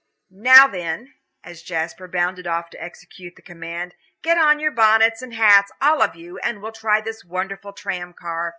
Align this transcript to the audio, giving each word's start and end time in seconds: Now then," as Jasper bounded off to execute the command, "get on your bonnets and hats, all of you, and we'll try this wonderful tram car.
Now 0.31 0.65
then," 0.67 1.13
as 1.43 1.61
Jasper 1.61 2.07
bounded 2.07 2.47
off 2.47 2.71
to 2.71 2.83
execute 2.83 3.35
the 3.35 3.43
command, 3.43 3.93
"get 4.23 4.35
on 4.35 4.59
your 4.59 4.71
bonnets 4.71 5.21
and 5.21 5.35
hats, 5.35 5.71
all 5.79 6.01
of 6.01 6.15
you, 6.15 6.39
and 6.39 6.59
we'll 6.59 6.71
try 6.71 7.01
this 7.01 7.23
wonderful 7.23 7.71
tram 7.73 8.11
car. 8.13 8.49